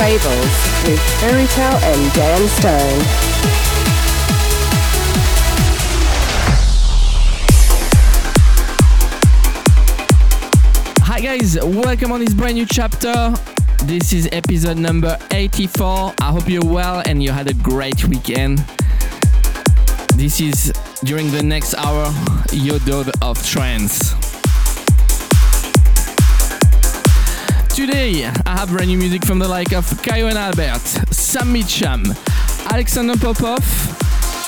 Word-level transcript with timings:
Fables 0.00 0.88
with 0.88 0.98
Ferry 1.20 1.46
Tayle 1.48 1.76
and 1.76 2.12
Dan 2.14 2.48
Stone. 2.48 3.00
Hi 11.02 11.20
guys, 11.20 11.58
welcome 11.62 12.12
on 12.12 12.20
this 12.20 12.32
brand 12.32 12.54
new 12.54 12.64
chapter. 12.64 13.34
This 13.84 14.14
is 14.14 14.26
episode 14.32 14.78
number 14.78 15.18
84. 15.32 16.14
I 16.18 16.30
hope 16.32 16.48
you're 16.48 16.64
well 16.64 17.02
and 17.04 17.22
you 17.22 17.30
had 17.30 17.50
a 17.50 17.54
great 17.54 18.08
weekend. 18.08 18.64
This 20.14 20.40
is 20.40 20.72
during 21.04 21.30
the 21.30 21.42
next 21.42 21.74
hour, 21.74 22.10
your 22.52 22.78
dose 22.80 23.10
of 23.20 23.46
trance. 23.46 24.19
Today, 27.80 28.28
I 28.44 28.58
have 28.58 28.68
brand 28.68 28.88
new 28.88 28.98
music 28.98 29.24
from 29.24 29.38
the 29.38 29.48
like 29.48 29.72
of 29.72 29.86
Kyau 30.02 30.28
and 30.28 30.36
Albert, 30.36 30.86
Sam 31.14 31.50
Mitcham, 31.50 32.04
Alexander 32.70 33.16
Popov, 33.16 33.64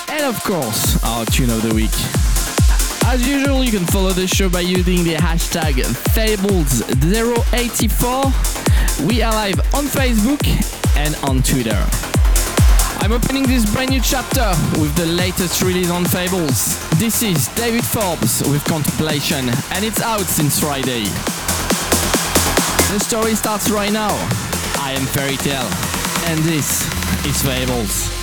and 0.07 0.23
of 0.23 0.39
course, 0.43 1.03
our 1.03 1.25
tune 1.25 1.49
of 1.49 1.63
the 1.63 1.73
week. 1.73 1.89
As 3.11 3.27
usual, 3.27 3.63
you 3.63 3.71
can 3.71 3.87
follow 3.87 4.11
the 4.11 4.27
show 4.27 4.49
by 4.49 4.59
using 4.59 5.03
the 5.03 5.15
hashtag 5.15 5.81
Fables084. 6.13 9.07
We 9.07 9.23
are 9.23 9.33
live 9.33 9.59
on 9.73 9.85
Facebook 9.85 10.45
and 10.95 11.15
on 11.27 11.41
Twitter. 11.41 11.83
I'm 13.01 13.11
opening 13.11 13.47
this 13.47 13.65
brand 13.73 13.89
new 13.89 14.01
chapter 14.01 14.53
with 14.79 14.95
the 14.95 15.07
latest 15.07 15.63
release 15.63 15.89
on 15.89 16.05
Fables. 16.05 16.77
This 16.99 17.23
is 17.23 17.47
David 17.55 17.83
Forbes 17.83 18.43
with 18.51 18.63
Contemplation, 18.65 19.49
and 19.71 19.83
it's 19.83 20.03
out 20.03 20.27
since 20.27 20.59
Friday. 20.59 21.07
The 22.93 22.99
story 22.99 23.33
starts 23.33 23.71
right 23.71 23.91
now. 23.91 24.11
I 24.79 24.93
am 24.95 25.07
Ferry 25.07 25.35
Tayle, 25.35 25.67
and 26.27 26.37
this 26.43 26.85
is 27.25 27.41
Fables. 27.41 28.22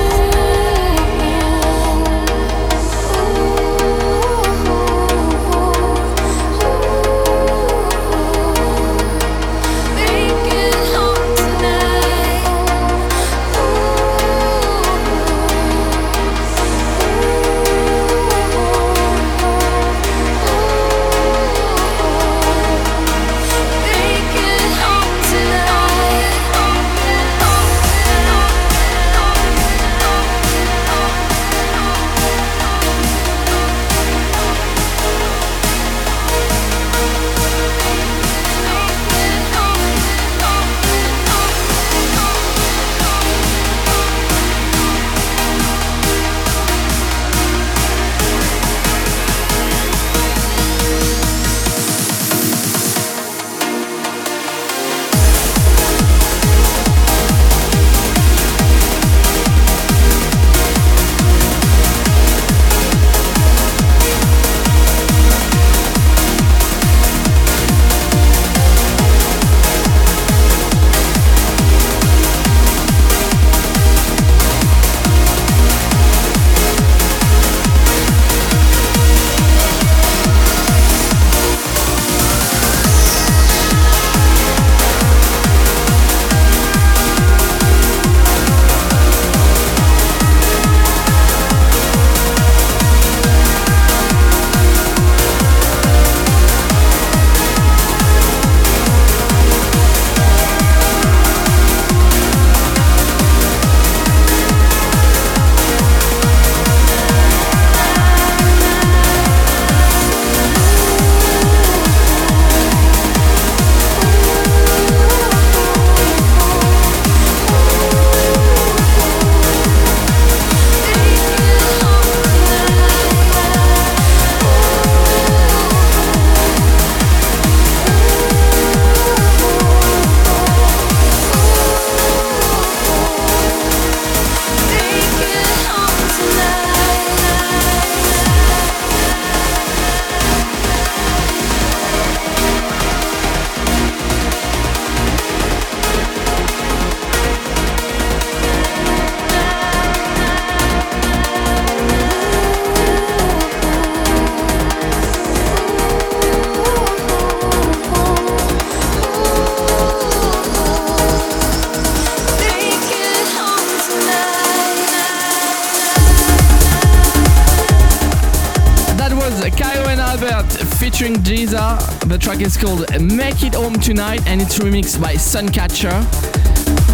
Tonight 173.91 174.25
and 174.25 174.41
it's 174.41 174.57
remixed 174.57 175.01
by 175.01 175.15
Suncatcher 175.15 175.91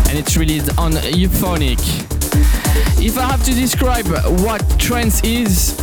and 0.10 0.18
it's 0.18 0.36
released 0.36 0.76
on 0.80 0.94
Euphonic. 0.94 1.78
If 3.00 3.20
I 3.20 3.22
have 3.22 3.44
to 3.44 3.54
describe 3.54 4.08
what 4.42 4.64
trance 4.80 5.24
is, 5.24 5.78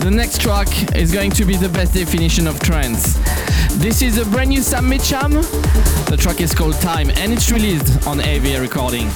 the 0.00 0.10
next 0.10 0.40
track 0.40 0.66
is 0.96 1.12
going 1.12 1.30
to 1.30 1.44
be 1.44 1.54
the 1.54 1.68
best 1.68 1.94
definition 1.94 2.48
of 2.48 2.58
trance. 2.58 3.14
This 3.78 4.02
is 4.02 4.18
a 4.18 4.24
brand 4.24 4.48
new 4.48 4.60
Sam 4.60 4.88
Mitcham. 4.88 5.34
The 6.10 6.16
track 6.18 6.40
is 6.40 6.52
called 6.52 6.74
Time 6.80 7.10
and 7.10 7.32
it's 7.32 7.52
released 7.52 8.04
on 8.04 8.20
AV 8.20 8.60
Recording. 8.60 9.08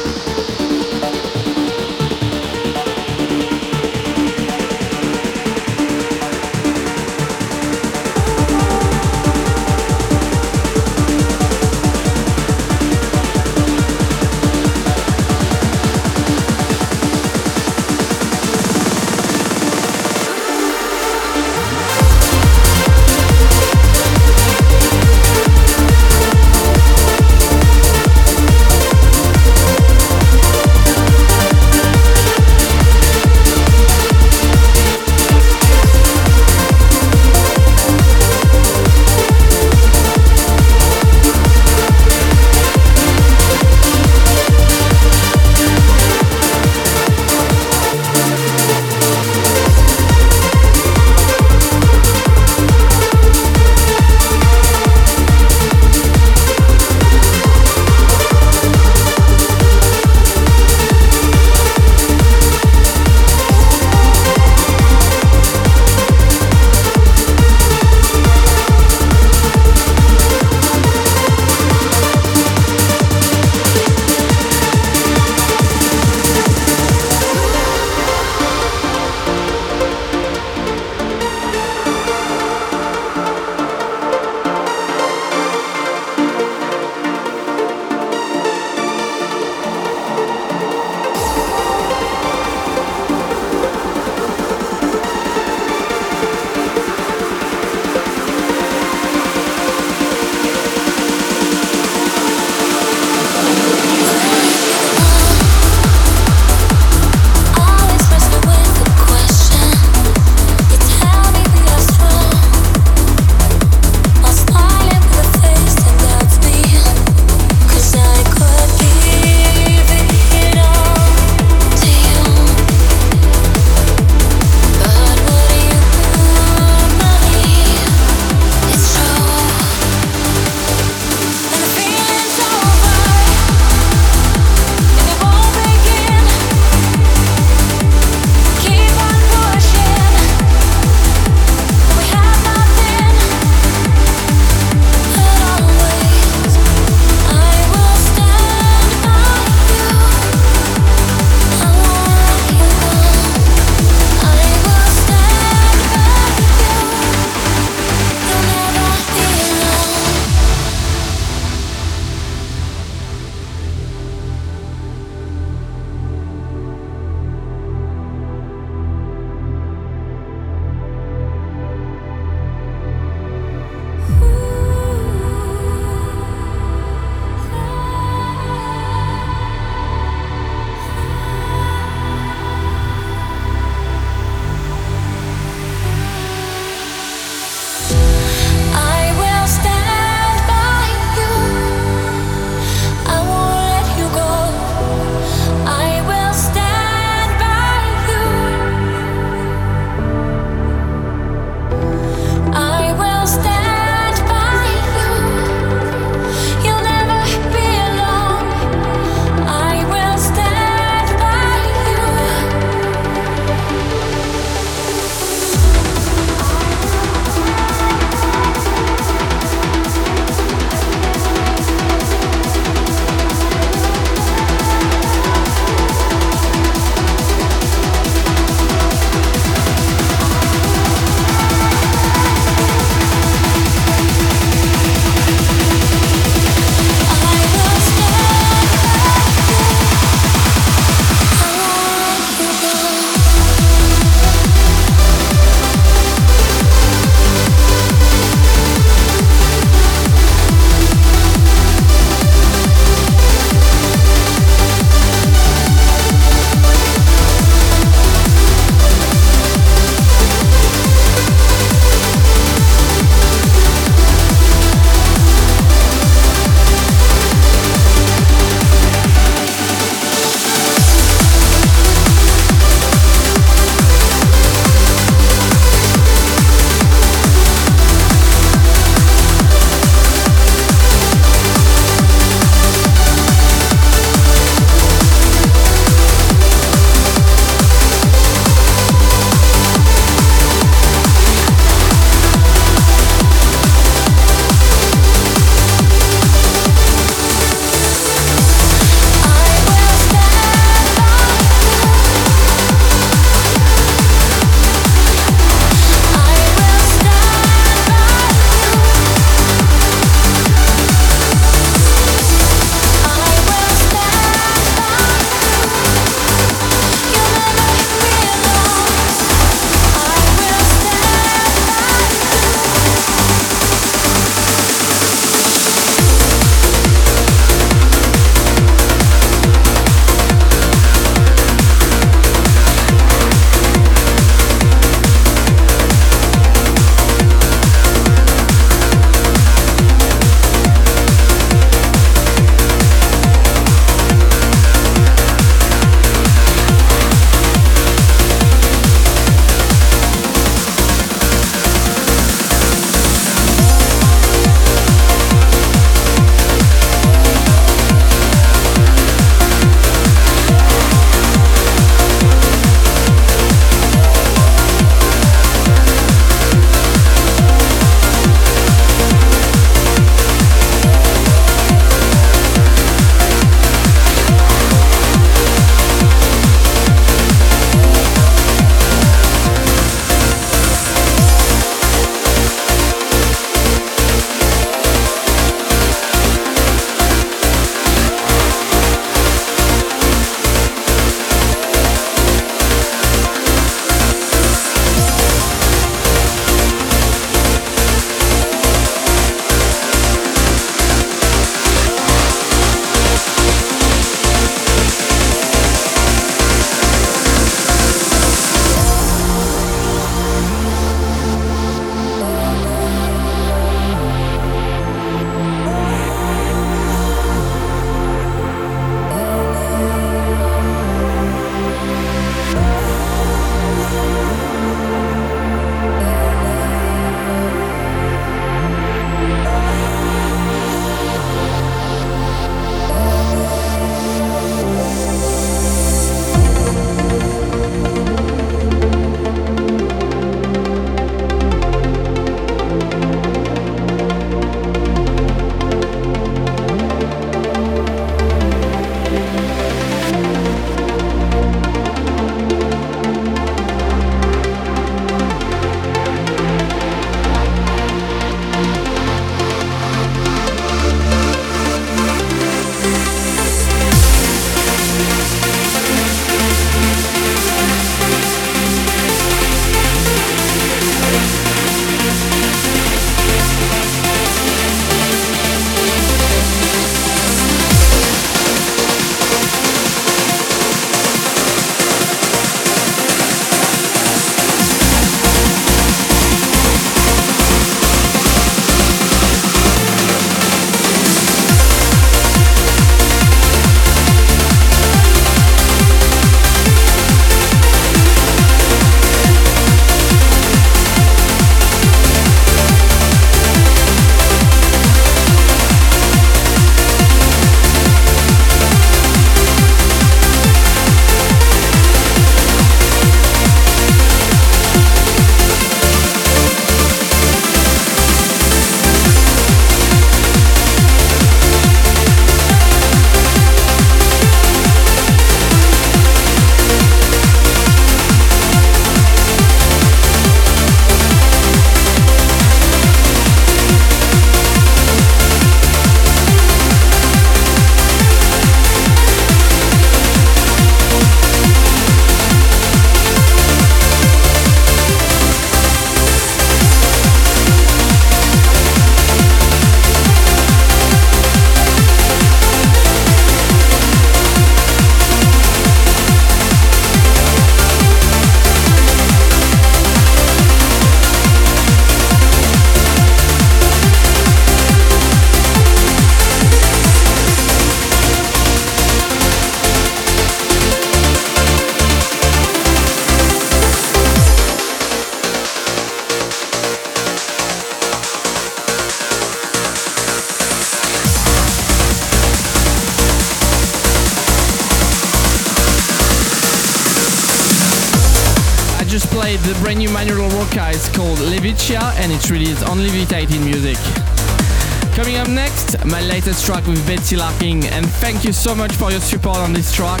For 598.88 598.92
your 598.92 599.00
support 599.02 599.36
on 599.36 599.52
this 599.52 599.70
track. 599.70 600.00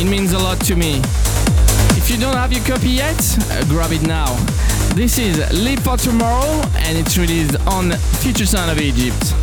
It 0.00 0.04
means 0.04 0.32
a 0.32 0.38
lot 0.38 0.58
to 0.62 0.74
me. 0.74 1.00
If 1.96 2.10
you 2.10 2.16
don't 2.16 2.34
have 2.34 2.52
your 2.52 2.64
copy 2.64 2.88
yet, 2.88 3.20
uh, 3.52 3.64
grab 3.66 3.92
it 3.92 4.02
now. 4.02 4.34
This 4.96 5.16
is 5.16 5.38
Live 5.52 5.78
for 5.84 5.96
Tomorrow, 5.96 6.60
and 6.74 6.98
it's 6.98 7.16
released 7.16 7.54
on 7.68 7.92
Future 8.20 8.46
Sound 8.46 8.72
of 8.72 8.80
Egypt. 8.80 9.37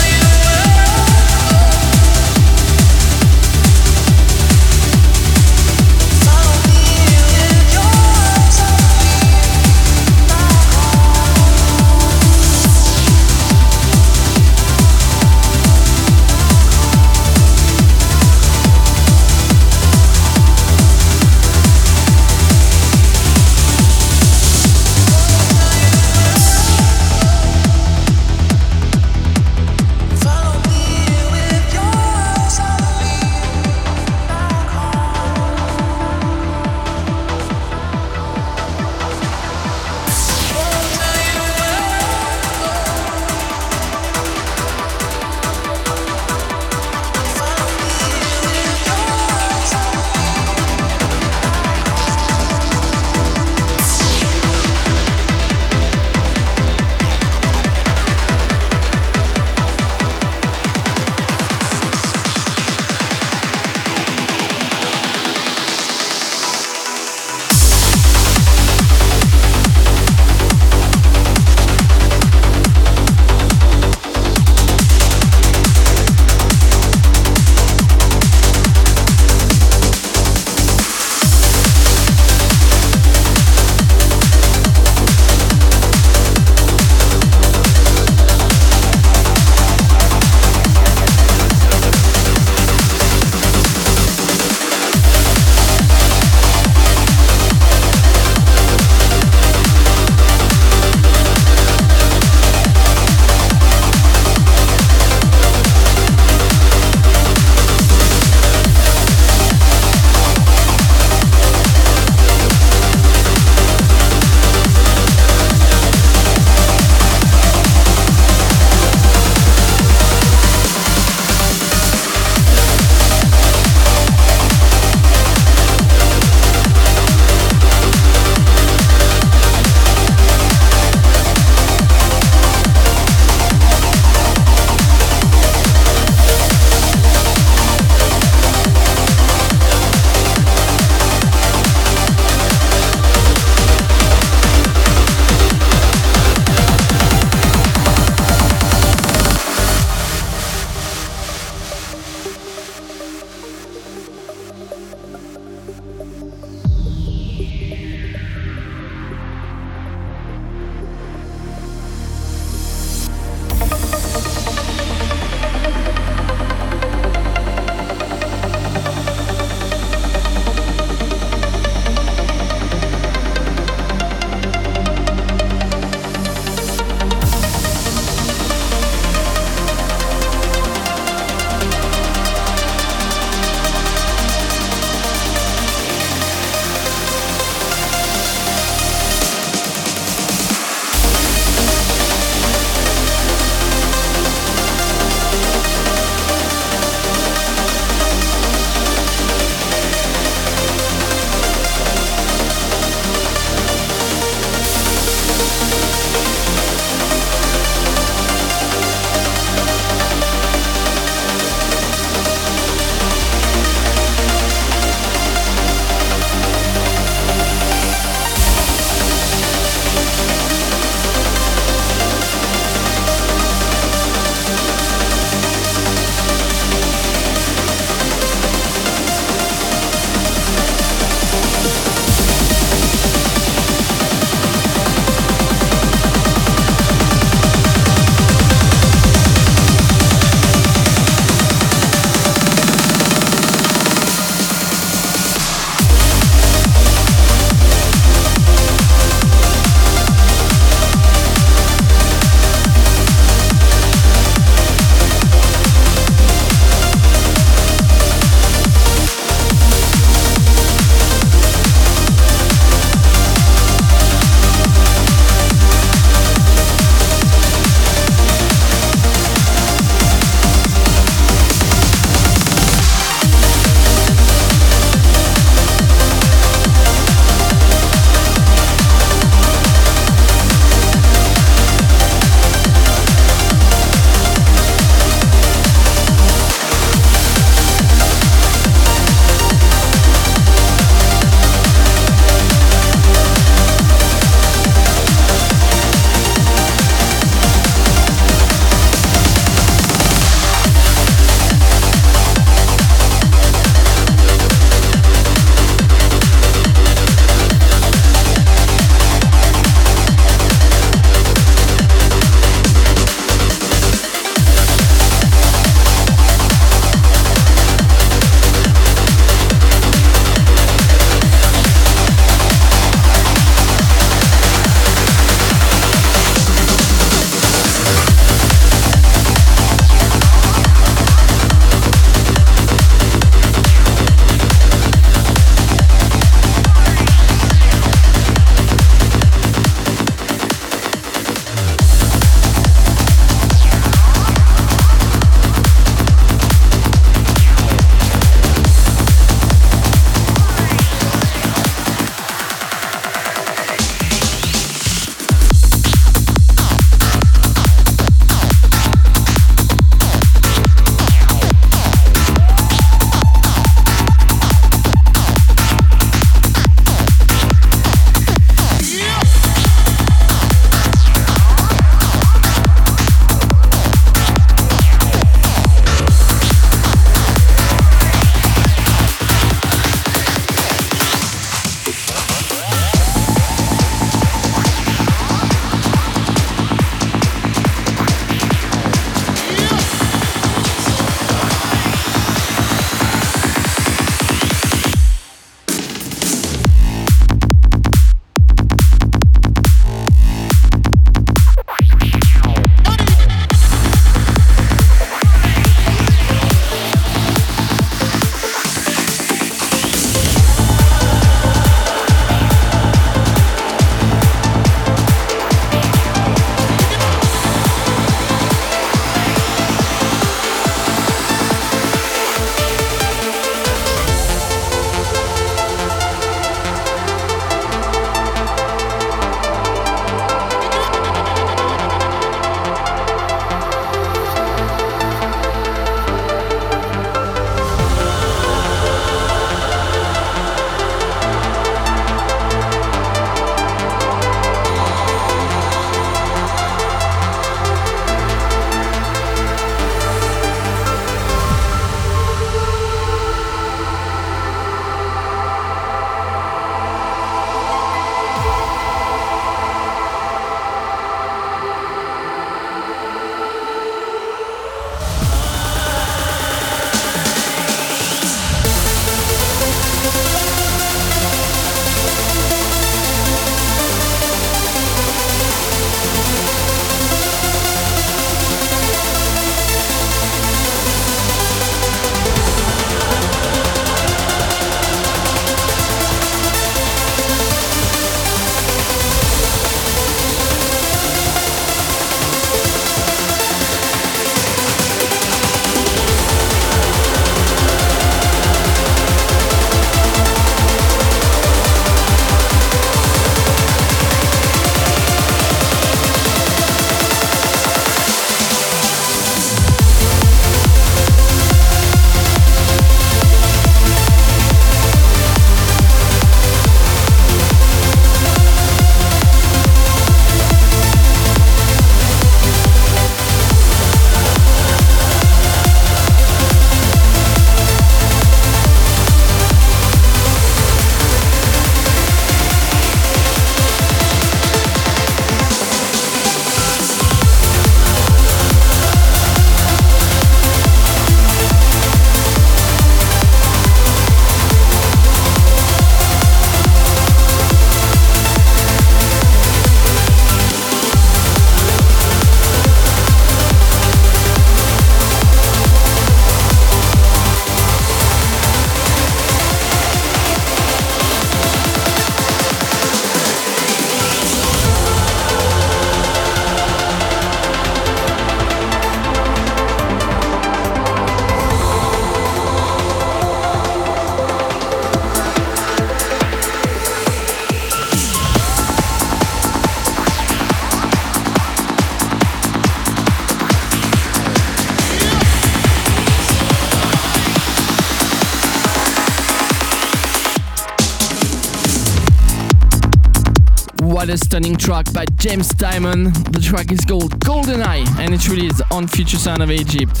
What 594.08 594.14
a 594.14 594.24
stunning 594.24 594.56
track 594.56 594.90
by 594.94 595.04
James 595.16 595.50
Dymond. 595.52 596.32
The 596.32 596.40
track 596.40 596.72
is 596.72 596.80
called 596.80 597.20
Goldeneye 597.20 597.86
and 597.98 598.14
it 598.14 598.26
released 598.26 598.62
on 598.70 598.86
Future 598.86 599.18
Sound 599.18 599.42
of 599.42 599.50
Egypt. 599.50 600.00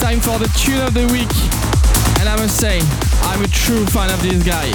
Time 0.00 0.20
for 0.20 0.38
the 0.38 0.50
tune 0.56 0.80
of 0.80 0.94
the 0.94 1.06
week. 1.12 1.57
I 2.38 2.42
must 2.42 2.60
say, 2.60 2.78
I'm 3.22 3.42
a 3.42 3.48
true 3.48 3.84
fan 3.86 4.12
of 4.12 4.22
this 4.22 4.44
guy. 4.44 4.70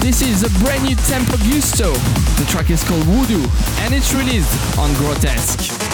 This 0.00 0.22
is 0.22 0.44
a 0.44 0.50
brand 0.62 0.84
new 0.84 0.94
Tempo 0.94 1.36
Giusto. 1.38 1.92
The 2.38 2.44
track 2.48 2.70
is 2.70 2.84
called 2.84 3.02
Voodoo 3.06 3.44
and 3.80 3.92
it's 3.92 4.14
released 4.14 4.78
on 4.78 4.94
Grotesque. 4.94 5.87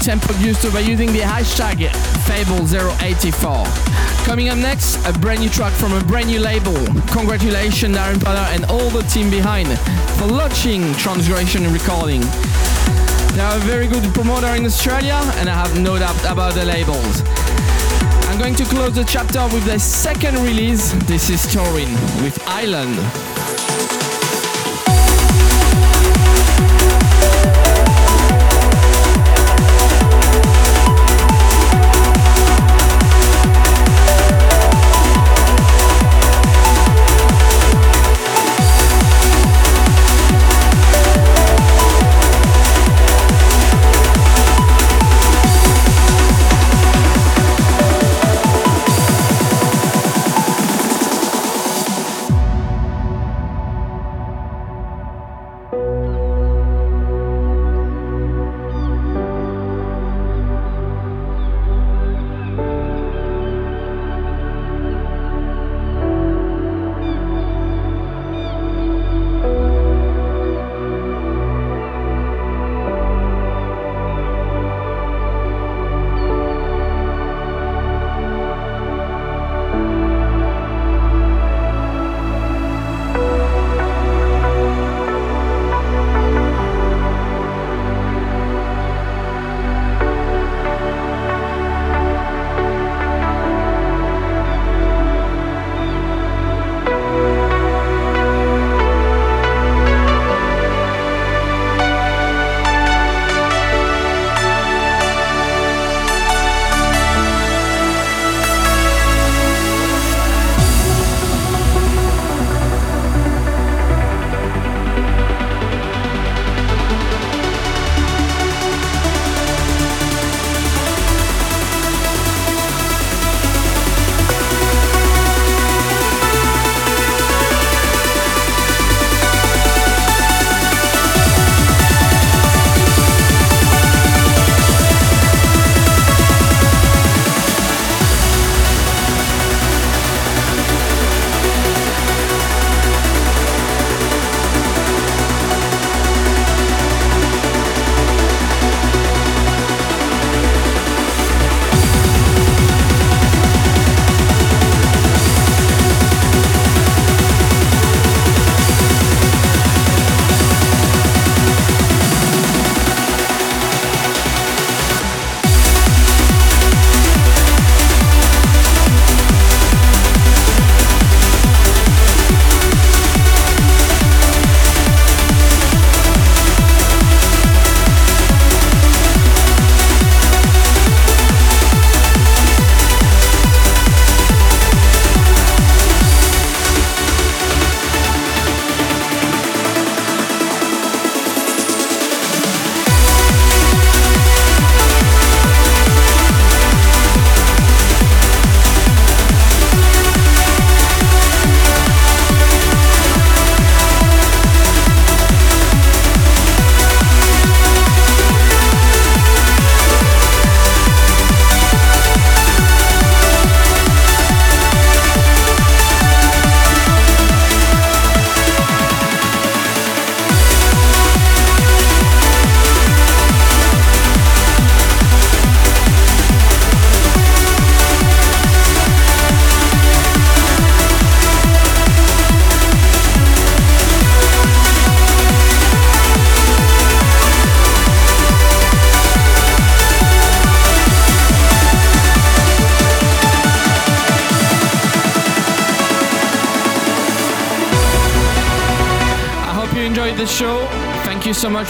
Tempo 0.00 0.32
Giusto 0.34 0.72
by 0.72 0.80
using 0.80 1.12
the 1.12 1.20
hashtag 1.20 1.88
Fable084. 2.24 4.24
Coming 4.24 4.48
up 4.48 4.56
next, 4.56 4.96
a 5.06 5.12
brand 5.18 5.40
new 5.40 5.50
track 5.50 5.74
from 5.74 5.92
a 5.92 6.02
brand 6.04 6.28
new 6.28 6.40
label. 6.40 6.74
Congratulations, 7.12 7.96
Darren 7.96 8.22
Potter 8.22 8.46
and 8.54 8.64
all 8.66 8.88
the 8.88 9.02
team 9.02 9.28
behind 9.28 9.68
for 10.18 10.26
launching 10.26 10.82
Trancegression 10.94 11.70
Recording. 11.72 12.22
They 13.34 13.42
are 13.42 13.56
a 13.56 13.60
very 13.60 13.88
good 13.88 14.14
promoter 14.14 14.54
in 14.56 14.64
Australia, 14.64 15.20
and 15.36 15.50
I 15.50 15.54
have 15.54 15.78
no 15.78 15.98
doubt 15.98 16.18
about 16.24 16.54
the 16.54 16.64
labels. 16.64 17.22
I'm 18.28 18.38
going 18.38 18.54
to 18.54 18.64
close 18.64 18.94
the 18.94 19.04
chapter 19.04 19.42
with 19.54 19.66
the 19.66 19.78
second 19.78 20.36
release. 20.36 20.92
This 21.04 21.28
is 21.28 21.52
Tau-Rine 21.52 21.92
with 22.22 22.42
Island. 22.46 22.96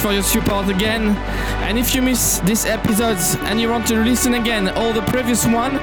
For 0.00 0.12
your 0.14 0.22
support 0.22 0.68
again. 0.70 1.14
And 1.68 1.78
if 1.78 1.94
you 1.94 2.00
miss 2.00 2.38
this 2.40 2.64
episodes 2.64 3.36
and 3.40 3.60
you 3.60 3.68
want 3.68 3.86
to 3.88 3.96
listen 3.96 4.32
again 4.32 4.70
all 4.70 4.94
the 4.94 5.02
previous 5.02 5.44
one, 5.44 5.78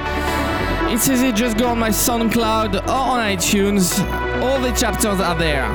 it's 0.92 1.08
easy. 1.08 1.30
Just 1.30 1.56
go 1.56 1.68
on 1.68 1.78
my 1.78 1.90
SoundCloud 1.90 2.74
or 2.86 2.90
on 2.90 3.20
iTunes. 3.20 4.00
All 4.42 4.60
the 4.60 4.72
chapters 4.72 5.20
are 5.20 5.36
there. 5.36 5.66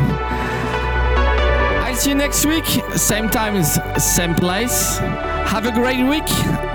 I'll 1.85 1.95
see 1.95 2.09
you 2.09 2.15
next 2.15 2.45
week, 2.45 2.65
same 2.97 3.29
times, 3.29 3.79
same 3.97 4.35
place. 4.35 4.97
Have 4.97 5.65
a 5.65 5.71
great 5.71 6.03
week. 6.03 6.27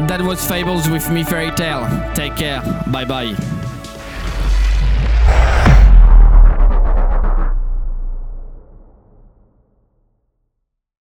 That 0.09 0.23
was 0.23 0.43
Fables 0.47 0.89
with 0.89 1.11
me 1.11 1.23
Ferry 1.23 1.51
Tayle. 1.51 1.87
Take 2.15 2.37
care. 2.37 2.63
Bye 2.87 3.05
bye. 3.05 3.58